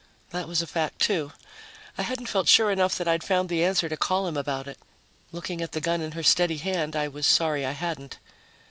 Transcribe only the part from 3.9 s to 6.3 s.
call him about it. Looking at the gun in her